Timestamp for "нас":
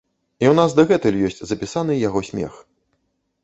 0.59-0.73